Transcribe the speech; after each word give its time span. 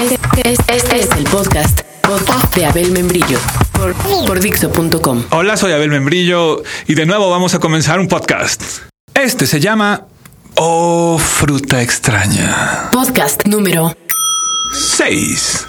Este, 0.00 0.16
este- 0.52 0.76
este 0.76 1.00
es 1.00 1.10
el 1.16 1.24
podcast, 1.24 1.80
podcast 2.02 2.54
de 2.54 2.66
Abel 2.66 2.92
Membrillo 2.92 3.38
por, 3.72 3.94
por 4.26 4.40
Dixo.com. 4.40 5.24
Hola, 5.30 5.56
soy 5.56 5.72
Abel 5.72 5.90
Membrillo 5.90 6.62
y 6.86 6.94
de 6.94 7.06
nuevo 7.06 7.30
vamos 7.30 7.54
a 7.54 7.58
comenzar 7.58 7.98
un 7.98 8.08
podcast. 8.08 8.62
Este 9.14 9.46
se 9.46 9.60
llama 9.60 10.06
Oh 10.56 11.18
Fruta 11.18 11.82
Extraña 11.82 12.90
Podcast 12.92 13.44
número 13.46 13.94
6. 14.72 15.66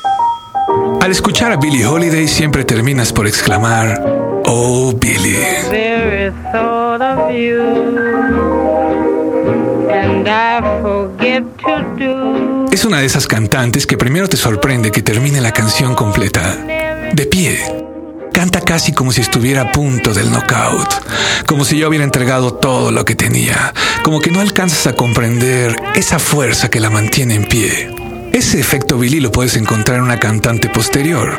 Al 1.02 1.12
escuchar 1.12 1.52
a 1.52 1.58
Billie 1.58 1.86
Holiday 1.86 2.28
siempre 2.28 2.64
terminas 2.66 3.12
por 3.14 3.26
exclamar 3.28 4.02
Oh 4.46 4.94
Billie. 4.94 5.64
very 5.72 6.32
thought 6.52 7.02
of 7.02 7.32
you. 7.32 7.62
And 9.92 10.28
I 10.28 10.62
forget 10.82 11.44
to 11.66 11.96
do. 11.98 12.59
Es 12.80 12.86
una 12.86 13.02
de 13.02 13.08
esas 13.08 13.28
cantantes 13.28 13.86
que 13.86 13.98
primero 13.98 14.30
te 14.30 14.38
sorprende 14.38 14.90
que 14.90 15.02
termine 15.02 15.42
la 15.42 15.52
canción 15.52 15.96
completa. 15.96 16.56
De 17.12 17.26
pie. 17.26 17.60
Canta 18.32 18.62
casi 18.62 18.94
como 18.94 19.12
si 19.12 19.20
estuviera 19.20 19.64
a 19.64 19.72
punto 19.74 20.14
del 20.14 20.32
knockout, 20.32 20.88
como 21.46 21.66
si 21.66 21.78
yo 21.78 21.90
hubiera 21.90 22.06
entregado 22.06 22.54
todo 22.54 22.94
lo 22.94 23.04
que 23.04 23.16
tenía, 23.16 23.74
como 24.02 24.22
que 24.22 24.32
no 24.32 24.40
alcanzas 24.40 24.88
a 24.88 24.94
comprender 24.94 25.76
esa 25.94 26.20
fuerza 26.20 26.70
que 26.70 26.80
la 26.80 26.90
mantiene 26.90 27.36
en 27.36 27.50
pie. 27.50 27.94
Ese 28.32 28.62
efecto 28.62 28.98
Billy 28.98 29.20
lo 29.20 29.30
puedes 29.30 29.58
encontrar 29.58 29.98
en 29.98 30.06
una 30.06 30.18
cantante 30.18 30.70
posterior, 30.70 31.38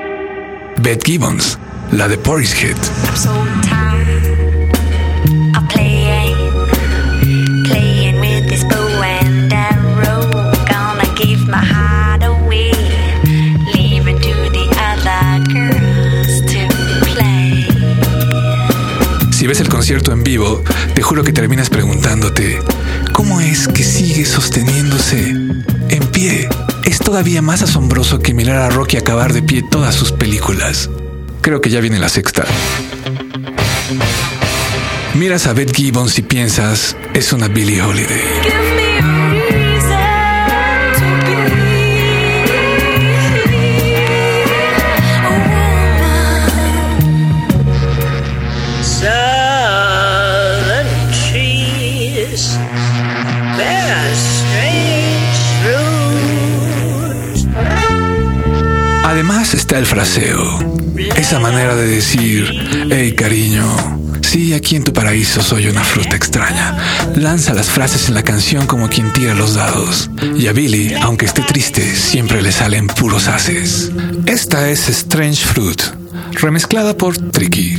Beth 0.76 1.02
Gibbons, 1.06 1.58
la 1.90 2.06
de 2.06 2.18
Portishead. 2.18 2.76
Si 19.40 19.46
ves 19.46 19.60
el 19.60 19.70
concierto 19.70 20.12
en 20.12 20.22
vivo, 20.22 20.62
te 20.94 21.00
juro 21.00 21.24
que 21.24 21.32
terminas 21.32 21.70
preguntándote, 21.70 22.58
¿cómo 23.14 23.40
es 23.40 23.68
que 23.68 23.82
sigue 23.82 24.26
sosteniéndose 24.26 25.30
en 25.30 26.06
pie? 26.12 26.46
Es 26.84 26.98
todavía 26.98 27.40
más 27.40 27.62
asombroso 27.62 28.18
que 28.18 28.34
mirar 28.34 28.58
a 28.58 28.68
Rocky 28.68 28.98
acabar 28.98 29.32
de 29.32 29.40
pie 29.40 29.62
todas 29.62 29.94
sus 29.94 30.12
películas. 30.12 30.90
Creo 31.40 31.62
que 31.62 31.70
ya 31.70 31.80
viene 31.80 31.98
la 31.98 32.10
sexta. 32.10 32.44
Miras 35.14 35.46
a 35.46 35.54
Beth 35.54 35.74
Gibbons 35.74 36.18
y 36.18 36.22
piensas, 36.22 36.94
es 37.14 37.32
una 37.32 37.48
Billie 37.48 37.80
Holiday. 37.80 38.69
Además 59.20 59.52
está 59.52 59.78
el 59.78 59.84
fraseo, 59.84 60.80
esa 61.14 61.38
manera 61.40 61.76
de 61.76 61.86
decir, 61.86 62.88
hey 62.90 63.12
cariño, 63.12 63.62
sí, 64.22 64.54
aquí 64.54 64.76
en 64.76 64.84
tu 64.84 64.94
paraíso 64.94 65.42
soy 65.42 65.66
una 65.66 65.84
fruta 65.84 66.16
extraña. 66.16 66.74
Lanza 67.16 67.52
las 67.52 67.68
frases 67.68 68.08
en 68.08 68.14
la 68.14 68.22
canción 68.22 68.66
como 68.66 68.88
quien 68.88 69.12
tira 69.12 69.34
los 69.34 69.56
dados. 69.56 70.08
Y 70.38 70.46
a 70.46 70.52
Billy, 70.52 70.94
aunque 70.94 71.26
esté 71.26 71.42
triste, 71.42 71.82
siempre 71.94 72.40
le 72.40 72.50
salen 72.50 72.86
puros 72.86 73.28
haces. 73.28 73.92
Esta 74.24 74.70
es 74.70 74.88
Strange 74.88 75.44
Fruit, 75.44 75.82
remezclada 76.40 76.96
por 76.96 77.14
Tricky. 77.18 77.78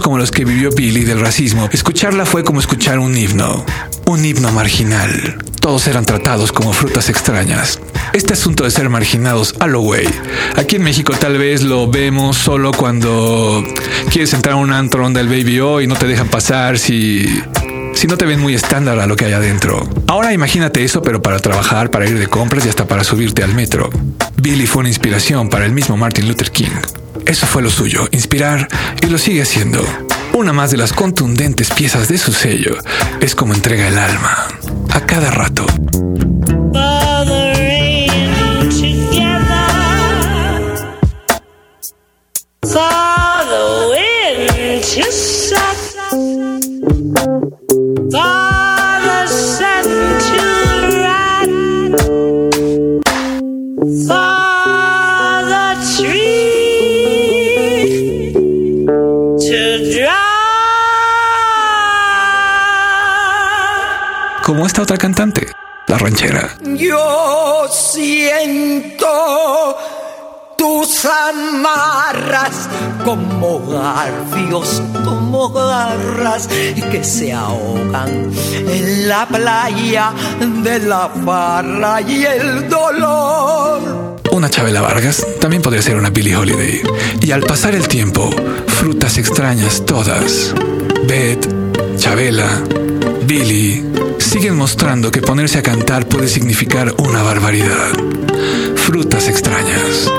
Como 0.00 0.16
los 0.16 0.30
que 0.30 0.44
vivió 0.44 0.70
Billy 0.70 1.04
del 1.04 1.20
racismo, 1.20 1.68
escucharla 1.70 2.24
fue 2.24 2.44
como 2.44 2.60
escuchar 2.60 2.98
un 2.98 3.16
himno, 3.16 3.64
un 4.06 4.24
himno 4.24 4.50
marginal. 4.50 5.38
Todos 5.60 5.86
eran 5.86 6.06
tratados 6.06 6.50
como 6.50 6.72
frutas 6.72 7.08
extrañas. 7.08 7.78
Este 8.12 8.32
asunto 8.32 8.64
de 8.64 8.70
ser 8.70 8.88
marginados 8.88 9.54
a 9.60 9.66
lo. 9.66 9.82
Aquí 10.56 10.76
en 10.76 10.82
México 10.82 11.12
tal 11.18 11.36
vez 11.36 11.62
lo 11.62 11.90
vemos 11.90 12.36
solo 12.38 12.72
cuando 12.72 13.62
quieres 14.10 14.32
entrar 14.32 14.54
a 14.54 14.58
un 14.58 14.72
antro 14.72 15.04
onda 15.04 15.20
el 15.20 15.28
baby 15.28 15.60
O 15.60 15.80
y 15.80 15.86
no 15.86 15.94
te 15.94 16.06
dejan 16.06 16.28
pasar 16.28 16.78
si 16.78 17.42
si 17.94 18.06
no 18.06 18.16
te 18.16 18.24
ven 18.24 18.40
muy 18.40 18.54
estándar 18.54 18.98
a 18.98 19.06
lo 19.06 19.14
que 19.16 19.26
hay 19.26 19.32
adentro. 19.32 19.88
Ahora 20.08 20.32
imagínate 20.32 20.82
eso, 20.82 21.02
pero 21.02 21.22
para 21.22 21.38
trabajar, 21.38 21.90
para 21.90 22.08
ir 22.08 22.18
de 22.18 22.26
compras 22.26 22.64
y 22.66 22.68
hasta 22.68 22.88
para 22.88 23.04
subirte 23.04 23.44
al 23.44 23.54
metro. 23.54 23.90
Billy 24.36 24.66
fue 24.66 24.80
una 24.80 24.88
inspiración 24.88 25.48
para 25.48 25.66
el 25.66 25.72
mismo 25.72 25.96
Martin 25.96 26.26
Luther 26.26 26.50
King. 26.50 26.70
Eso 27.26 27.46
fue 27.46 27.62
lo 27.62 27.70
suyo, 27.70 28.08
inspirar, 28.12 28.68
y 29.00 29.06
lo 29.06 29.18
sigue 29.18 29.42
haciendo. 29.42 29.84
Una 30.34 30.52
más 30.52 30.70
de 30.70 30.76
las 30.76 30.92
contundentes 30.92 31.70
piezas 31.70 32.08
de 32.08 32.18
su 32.18 32.32
sello 32.32 32.76
es 33.20 33.34
como 33.34 33.54
entrega 33.54 33.88
el 33.88 33.98
alma, 33.98 34.48
a 34.90 35.00
cada 35.00 35.30
rato. 35.30 35.66
Ranchera. 66.02 66.56
Yo 66.76 67.68
siento 67.70 69.06
tus 70.58 71.04
amarras 71.04 72.68
como 73.04 73.60
garfios, 73.66 74.82
como 75.04 75.48
garras 75.50 76.48
que 76.90 77.02
se 77.02 77.32
ahogan 77.32 78.30
en 78.68 79.08
la 79.08 79.26
playa 79.26 80.12
de 80.62 80.78
la 80.80 81.08
farra 81.24 82.00
y 82.02 82.24
el 82.24 82.68
dolor. 82.68 84.18
Una 84.30 84.48
Chabela 84.48 84.80
Vargas 84.80 85.26
también 85.40 85.62
podría 85.62 85.82
ser 85.82 85.96
una 85.96 86.10
Billie 86.10 86.36
Holiday. 86.36 86.80
Y 87.20 87.32
al 87.32 87.42
pasar 87.42 87.74
el 87.74 87.86
tiempo, 87.88 88.30
frutas 88.66 89.18
extrañas 89.18 89.84
todas, 89.84 90.54
Beth, 91.06 91.46
Chabela, 91.98 92.62
Billie, 93.26 93.84
siguen 94.18 94.56
mostrando 94.56 95.10
que 95.10 95.20
ponerse 95.20 95.58
a 95.58 95.62
cantar 95.62 96.06
puede 96.06 96.28
significar 96.28 96.94
una 96.98 97.22
barbaridad. 97.22 97.92
Frutas 98.76 99.28
extrañas. 99.28 100.10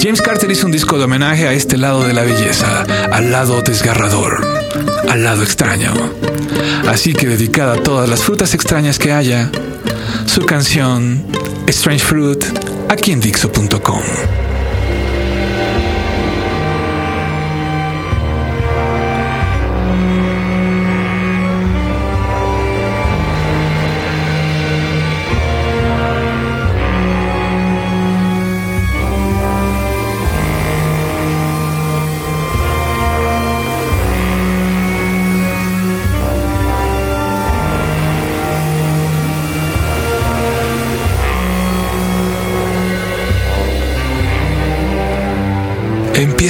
James 0.00 0.22
Carter 0.22 0.50
hizo 0.50 0.66
un 0.66 0.72
disco 0.72 0.98
de 0.98 1.04
homenaje 1.04 1.46
a 1.46 1.52
este 1.52 1.76
lado 1.76 2.06
de 2.06 2.14
la 2.14 2.22
belleza, 2.22 2.84
al 3.12 3.30
lado 3.30 3.62
desgarrador, 3.62 4.46
al 5.08 5.22
lado 5.22 5.42
extraño. 5.42 5.92
Así 6.88 7.12
que 7.12 7.26
dedicada 7.26 7.74
a 7.74 7.82
todas 7.82 8.08
las 8.08 8.22
frutas 8.22 8.54
extrañas 8.54 8.98
que 8.98 9.12
haya, 9.12 9.50
su 10.26 10.46
canción 10.46 11.24
Strange 11.66 12.04
Fruit 12.04 12.44
aquí 12.88 13.12
en 13.12 13.20
Dixo.com. 13.20 14.00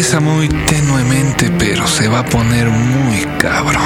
Empieza 0.01 0.21
muy 0.21 0.49
tenuemente, 0.49 1.51
pero 1.59 1.87
se 1.87 2.09
va 2.09 2.21
a 2.21 2.25
poner 2.25 2.71
muy 2.71 3.23
cabrón. 3.39 3.83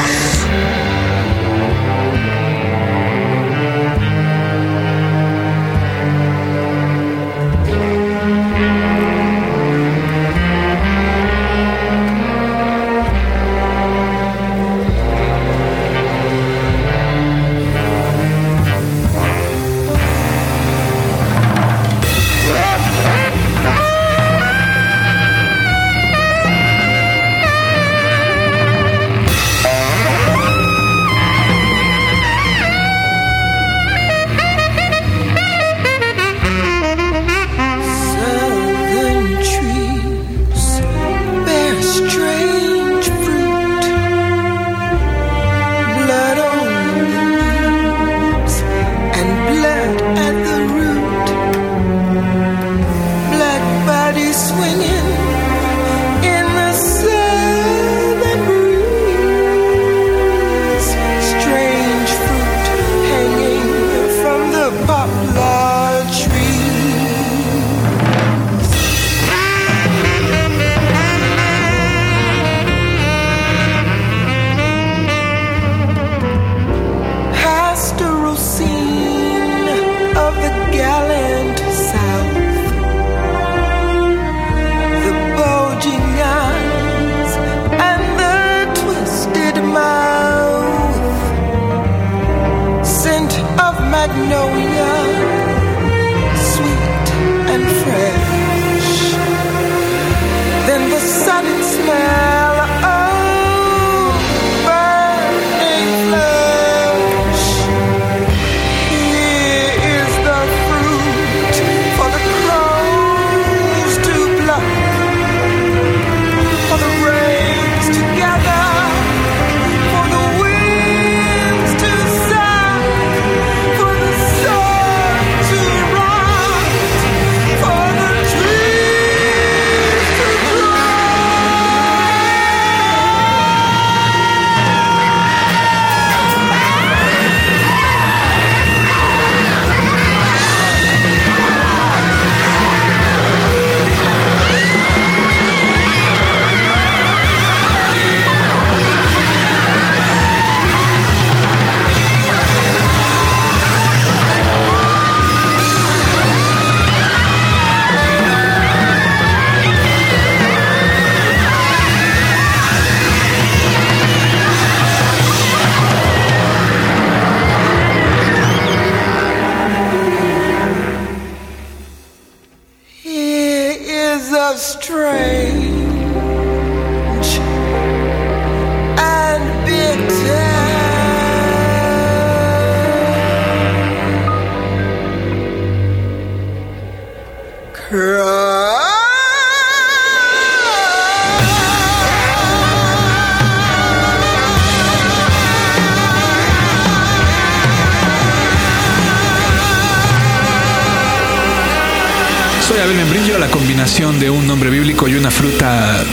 Soy 202.85 202.93
Abel 202.93 203.03
Membrillo, 203.03 203.39
la 203.39 203.49
combinación 203.49 204.21
de 204.21 204.29
un 204.29 204.47
nombre 204.47 204.69
bíblico 204.69 205.09
y 205.09 205.15
una 205.15 205.31
fruta. 205.31 206.05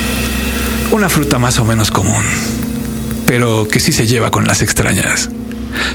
Una 0.92 1.10
fruta 1.10 1.38
más 1.38 1.60
o 1.60 1.66
menos 1.66 1.92
común, 1.92 2.24
pero 3.26 3.68
que 3.68 3.82
sí 3.82 3.92
se 3.92 4.08
lleva 4.08 4.32
con 4.32 4.48
las 4.48 4.62
extrañas. 4.62 5.30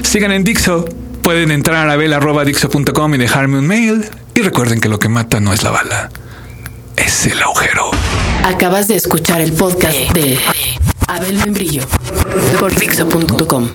Sigan 0.03 0.31
en 0.31 0.43
Dixo, 0.43 0.85
pueden 1.23 1.49
entrar 1.49 1.89
a 1.89 1.93
abel.dixo.com 1.93 3.15
y 3.15 3.17
dejarme 3.17 3.57
un 3.57 3.65
mail. 3.65 4.05
Y 4.35 4.41
recuerden 4.41 4.79
que 4.79 4.87
lo 4.87 4.99
que 4.99 5.09
mata 5.09 5.39
no 5.39 5.51
es 5.51 5.63
la 5.63 5.71
bala, 5.71 6.11
es 6.95 7.25
el 7.25 7.41
agujero. 7.41 7.89
Acabas 8.43 8.87
de 8.87 8.97
escuchar 8.97 9.41
el 9.41 9.53
podcast 9.53 9.97
de 10.13 10.37
Abel 11.07 11.37
Membrillo 11.37 11.87
por 12.59 12.75
Dixo.com. 12.75 13.69